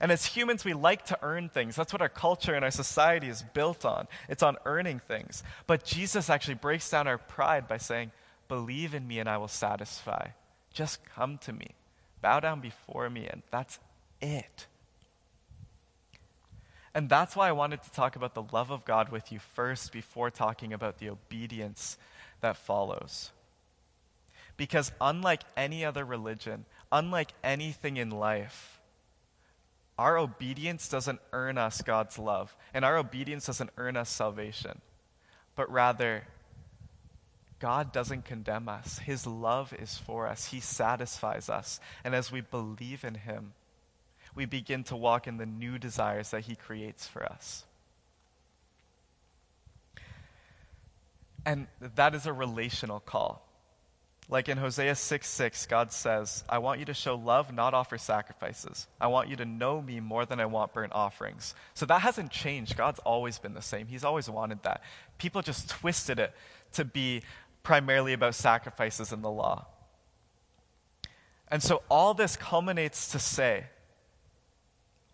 [0.00, 1.74] and as humans, we like to earn things.
[1.74, 4.06] That's what our culture and our society is built on.
[4.28, 5.42] It's on earning things.
[5.66, 8.12] But Jesus actually breaks down our pride by saying,
[8.46, 10.28] Believe in me and I will satisfy.
[10.72, 11.74] Just come to me.
[12.22, 13.78] Bow down before me, and that's
[14.20, 14.66] it.
[16.94, 19.92] And that's why I wanted to talk about the love of God with you first
[19.92, 21.98] before talking about the obedience
[22.40, 23.30] that follows.
[24.56, 28.77] Because unlike any other religion, unlike anything in life,
[29.98, 34.80] our obedience doesn't earn us God's love, and our obedience doesn't earn us salvation.
[35.56, 36.24] But rather,
[37.58, 39.00] God doesn't condemn us.
[39.00, 40.46] His love is for us.
[40.46, 41.80] He satisfies us.
[42.04, 43.54] And as we believe in Him,
[44.36, 47.64] we begin to walk in the new desires that He creates for us.
[51.44, 53.47] And that is a relational call.
[54.30, 57.96] Like in Hosea 6 6, God says, I want you to show love, not offer
[57.96, 58.86] sacrifices.
[59.00, 61.54] I want you to know me more than I want burnt offerings.
[61.72, 62.76] So that hasn't changed.
[62.76, 63.86] God's always been the same.
[63.86, 64.82] He's always wanted that.
[65.16, 66.34] People just twisted it
[66.74, 67.22] to be
[67.62, 69.66] primarily about sacrifices in the law.
[71.50, 73.64] And so all this culminates to say,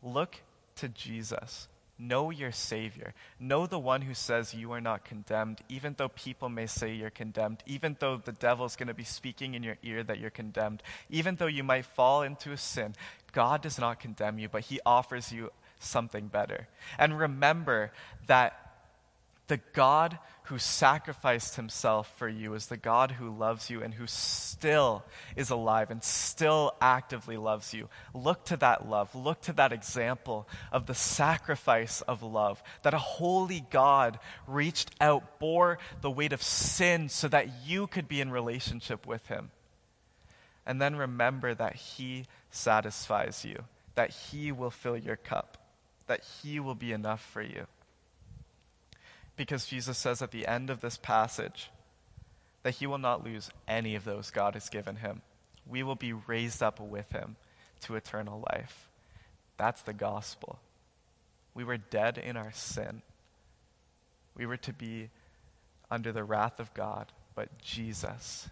[0.03, 0.41] look
[0.77, 1.69] to Jesus.
[2.07, 3.15] Know your Savior.
[3.41, 7.11] Know the one who says you are not condemned, even though people may say you're
[7.11, 10.83] condemned, even though the devil's going to be speaking in your ear that you're condemned,
[11.09, 12.95] even though you might fall into a sin.
[13.33, 16.69] God does not condemn you, but He offers you something better.
[16.99, 17.93] And remember
[18.27, 18.65] that
[19.47, 24.07] the God who sacrificed himself for you is the God who loves you and who
[24.07, 25.03] still
[25.37, 27.89] is alive and still actively loves you.
[28.13, 29.15] Look to that love.
[29.15, 32.63] Look to that example of the sacrifice of love.
[32.83, 38.07] That a holy God reached out, bore the weight of sin so that you could
[38.07, 39.51] be in relationship with him.
[40.67, 43.65] And then remember that he satisfies you,
[43.95, 45.57] that he will fill your cup,
[46.07, 47.67] that he will be enough for you
[49.37, 51.71] because Jesus says at the end of this passage
[52.63, 55.23] that he will not lose any of those God has given him.
[55.67, 57.37] We will be raised up with him
[57.83, 58.89] to eternal life.
[59.57, 60.59] That's the gospel.
[61.55, 63.03] We were dead in our sin.
[64.37, 65.11] We were to be
[65.91, 68.49] under the wrath of God, but Jesus,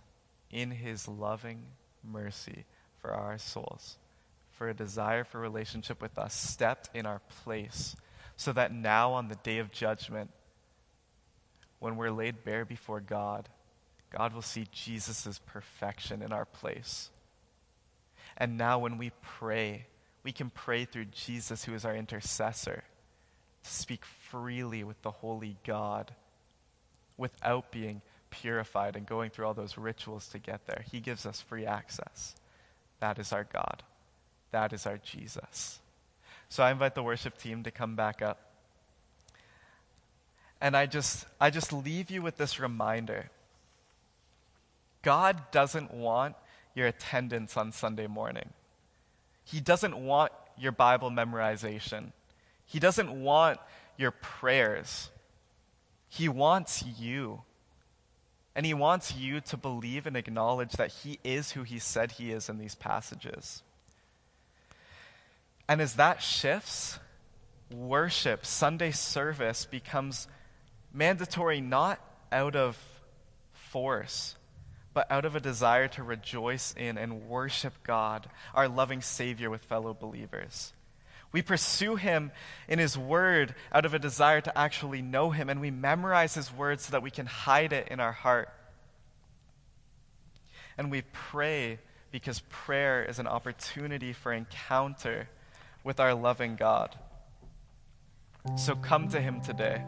[0.50, 1.62] in his loving
[2.04, 2.64] mercy
[3.00, 3.96] for our souls,
[4.52, 7.96] for a desire for relationship with us, stepped in our place,
[8.36, 10.30] so that now on the day of judgment,
[11.82, 13.48] when we're laid bare before God,
[14.16, 17.10] God will see Jesus' perfection in our place.
[18.36, 19.86] And now when we pray,
[20.22, 22.84] we can pray through Jesus, who is our intercessor,
[23.64, 26.14] to speak freely with the holy God
[27.16, 30.84] without being purified and going through all those rituals to get there.
[30.92, 32.36] He gives us free access.
[33.00, 33.82] That is our God.
[34.52, 35.80] That is our Jesus.
[36.48, 38.51] So I invite the worship team to come back up.
[40.62, 43.30] And I just I just leave you with this reminder.
[45.02, 46.36] God doesn't want
[46.76, 48.50] your attendance on Sunday morning.
[49.44, 52.12] He doesn't want your Bible memorization.
[52.64, 53.58] He doesn't want
[53.96, 55.10] your prayers.
[56.08, 57.42] He wants you.
[58.54, 62.30] And he wants you to believe and acknowledge that he is who he said he
[62.30, 63.64] is in these passages.
[65.68, 67.00] And as that shifts,
[67.68, 70.28] worship, Sunday service becomes
[70.92, 72.78] mandatory not out of
[73.52, 74.36] force,
[74.94, 79.64] but out of a desire to rejoice in and worship God, our loving Savior, with
[79.64, 80.72] fellow believers.
[81.32, 82.30] We pursue Him
[82.68, 86.52] in His Word out of a desire to actually know Him, and we memorize His
[86.52, 88.50] Word so that we can hide it in our heart.
[90.76, 91.78] And we pray
[92.10, 95.28] because prayer is an opportunity for encounter
[95.82, 96.94] with our loving God.
[98.56, 99.82] So come to Him today.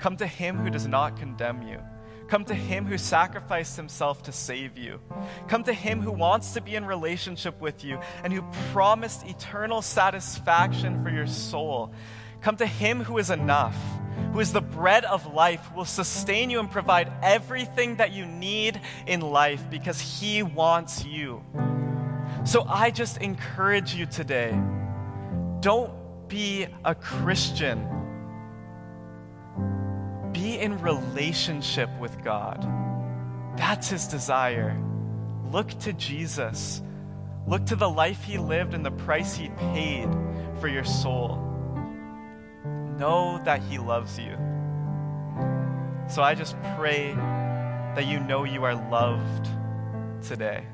[0.00, 1.78] Come to Him who does not condemn you.
[2.26, 4.98] Come to Him who sacrificed Himself to save you.
[5.46, 8.42] Come to Him who wants to be in relationship with you and who
[8.72, 11.92] promised eternal satisfaction for your soul.
[12.40, 13.76] Come to Him who is enough,
[14.32, 18.24] who is the bread of life, who will sustain you and provide everything that you
[18.24, 21.44] need in life because He wants you.
[22.44, 24.58] So I just encourage you today
[25.60, 25.92] don't
[26.28, 27.99] be a Christian
[30.40, 32.66] be in relationship with God.
[33.56, 34.80] That's his desire.
[35.52, 36.80] Look to Jesus.
[37.46, 40.08] Look to the life he lived and the price he paid
[40.58, 41.36] for your soul.
[42.98, 44.34] Know that he loves you.
[46.08, 49.48] So I just pray that you know you are loved
[50.22, 50.64] today.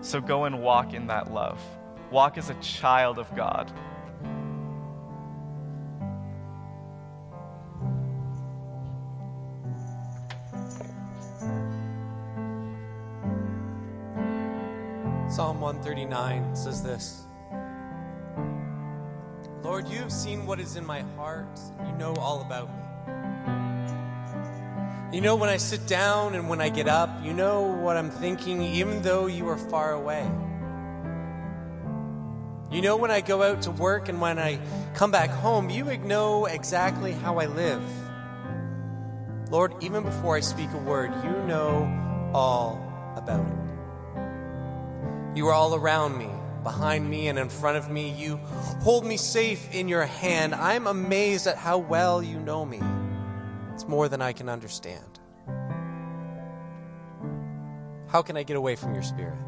[0.00, 1.60] So go and walk in that love.
[2.10, 3.72] Walk as a child of God.
[15.40, 17.24] Psalm 139 says this
[19.62, 22.74] Lord, you have seen what is in my heart, you know all about me.
[25.16, 28.10] You know when I sit down and when I get up, you know what I'm
[28.10, 30.30] thinking, even though you are far away.
[32.70, 34.60] You know when I go out to work and when I
[34.92, 37.82] come back home, you know exactly how I live.
[39.48, 42.78] Lord, even before I speak a word, you know all
[43.16, 43.69] about it.
[45.34, 46.28] You are all around me,
[46.64, 48.10] behind me, and in front of me.
[48.10, 48.36] You
[48.82, 50.54] hold me safe in your hand.
[50.54, 52.80] I'm amazed at how well you know me.
[53.72, 55.20] It's more than I can understand.
[58.08, 59.38] How can I get away from your spirit?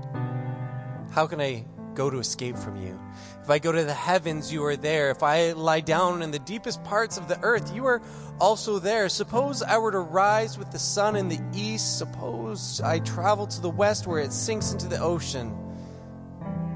[1.10, 1.64] How can I
[1.94, 2.98] go to escape from you?
[3.42, 5.10] If I go to the heavens, you are there.
[5.10, 8.00] If I lie down in the deepest parts of the earth, you are
[8.38, 9.08] also there.
[9.08, 11.98] Suppose I were to rise with the sun in the east.
[11.98, 15.58] Suppose I travel to the west where it sinks into the ocean.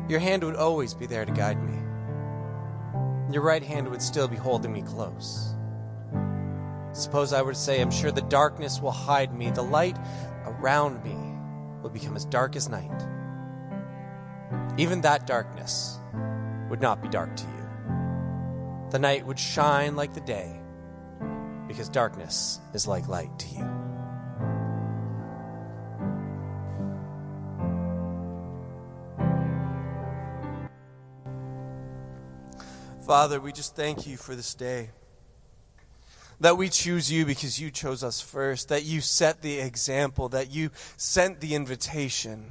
[0.08, 1.78] Your hand would always be there to guide me.
[3.32, 5.54] Your right hand would still be holding me close.
[6.92, 9.50] Suppose I were to say, I'm sure the darkness will hide me.
[9.50, 9.98] The light
[10.44, 11.16] around me
[11.82, 13.06] will become as dark as night.
[14.78, 15.98] Even that darkness
[16.70, 18.90] would not be dark to you.
[18.90, 20.60] The night would shine like the day
[21.66, 23.85] because darkness is like light to you.
[33.06, 34.90] Father, we just thank you for this day.
[36.40, 40.50] That we choose you because you chose us first, that you set the example, that
[40.50, 42.50] you sent the invitation.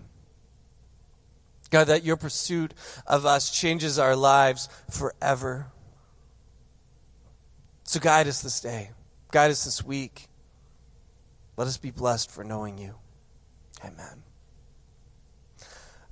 [1.72, 2.74] God, that your pursuit
[3.06, 5.68] of us changes our lives forever.
[7.84, 8.92] So guide us this day,
[9.32, 10.28] guide us this week.
[11.58, 12.96] Let us be blessed for knowing you.
[13.84, 14.25] Amen.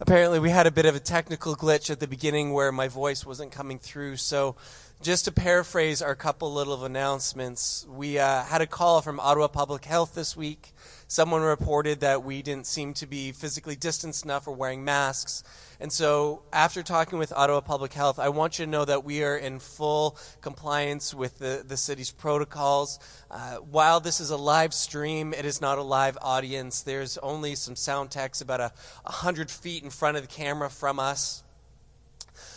[0.05, 3.25] Apparently, we had a bit of a technical glitch at the beginning where my voice
[3.25, 4.17] wasn't coming through.
[4.17, 4.57] So,
[5.03, 9.83] just to paraphrase our couple little announcements, we uh, had a call from Ottawa Public
[9.83, 10.73] Health this week
[11.13, 15.43] someone reported that we didn't seem to be physically distanced enough or wearing masks.
[15.79, 19.23] And so, after talking with Ottawa Public Health, I want you to know that we
[19.23, 22.97] are in full compliance with the, the city's protocols.
[23.29, 26.81] Uh, while this is a live stream, it is not a live audience.
[26.81, 28.71] There's only some sound techs about a,
[29.05, 31.43] a hundred feet in front of the camera from us.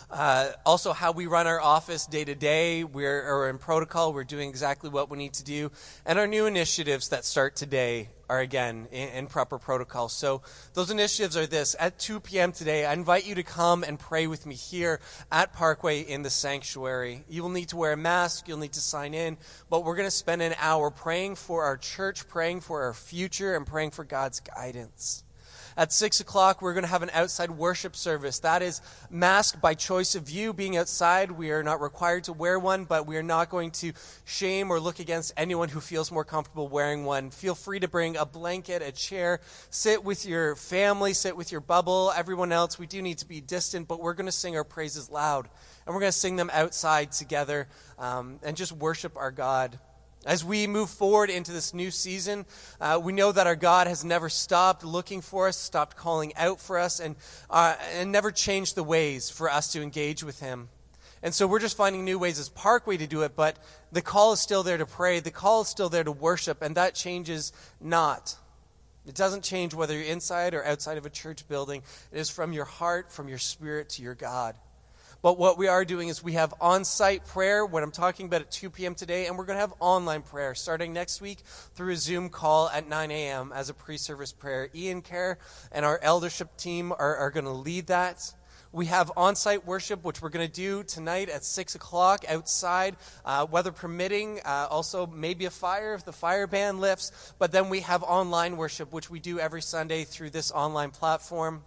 [0.09, 2.85] Uh, also, how we run our office day to day.
[2.85, 4.13] We're in protocol.
[4.13, 5.73] We're doing exactly what we need to do.
[6.05, 10.09] And our new initiatives that start today are, again, in, in, proper protocol.
[10.09, 10.43] So,
[10.75, 11.75] those initiatives are this.
[11.81, 12.53] At 2 p.m.
[12.53, 15.01] today, I invite you to come and pray with me here
[15.33, 17.25] at Parkway in the sanctuary.
[17.29, 18.47] You will need to wear a mask.
[18.47, 19.37] You'll need to sign in.
[19.71, 23.57] But we're going to spend an hour praying for our church, praying for our future,
[23.57, 25.25] and praying for God's guidance.
[25.79, 28.39] At 6 o'clock, we're going to have an outside worship service.
[28.39, 31.31] That is masked by choice of you being outside.
[31.31, 33.93] We are not required to wear one, but we are not going to
[34.25, 37.29] shame or look against anyone who feels more comfortable wearing one.
[37.29, 41.61] Feel free to bring a blanket, a chair, sit with your family, sit with your
[41.61, 42.11] bubble.
[42.17, 45.11] Everyone else, we do need to be distant, but we're going to sing our praises
[45.11, 45.47] loud.
[45.85, 47.69] And we're going to sing them outside together
[47.99, 49.79] um, and just worship our God.
[50.27, 52.47] As we move forward into this new season,
[52.81, 56.61] uh, we know that our God has never stopped looking for us, stopped calling out
[56.61, 57.15] for us, and,
[57.49, 60.69] uh, and never changed the ways for us to engage with Him.
[61.23, 63.57] And so we're just finding new ways as Parkway to do it, but
[63.93, 65.21] the call is still there to pray.
[65.21, 68.35] The call is still there to worship, and that changes not.
[69.07, 71.83] It doesn't change whether you're inside or outside of a church building.
[72.11, 74.57] It is from your heart, from your spirit to your God.
[75.23, 78.43] But what we are doing is we have on site prayer, what I'm talking about
[78.43, 78.95] at 2 p.m.
[78.95, 81.39] today, and we're going to have online prayer starting next week
[81.75, 83.53] through a Zoom call at 9 a.m.
[83.55, 84.69] as a pre service prayer.
[84.75, 85.39] Ian Kerr
[85.73, 88.35] and our eldership team are, are going to lead that.
[88.73, 92.97] We have on site worship, which we're going to do tonight at 6 o'clock outside,
[93.25, 94.41] uh, weather permitting.
[94.45, 97.33] Uh, also, maybe a fire if the fire ban lifts.
[97.39, 101.63] But then we have online worship, which we do every Sunday through this online platform.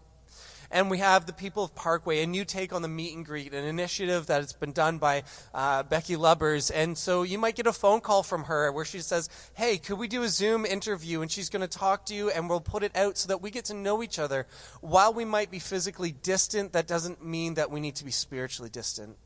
[0.71, 3.53] And we have the people of Parkway, a new take on the meet and greet,
[3.53, 6.69] an initiative that has been done by uh, Becky Lubbers.
[6.69, 9.97] And so you might get a phone call from her where she says, Hey, could
[9.97, 11.21] we do a Zoom interview?
[11.21, 13.49] And she's going to talk to you, and we'll put it out so that we
[13.49, 14.45] get to know each other.
[14.81, 18.69] While we might be physically distant, that doesn't mean that we need to be spiritually
[18.69, 19.17] distant.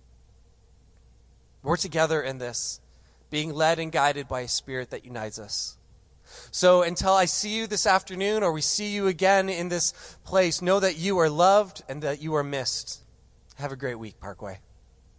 [1.61, 2.79] We're together in this,
[3.29, 5.77] being led and guided by a spirit that unites us.
[6.51, 10.61] So until I see you this afternoon or we see you again in this place,
[10.61, 13.01] know that you are loved and that you are missed.
[13.55, 14.59] Have a great week, Parkway.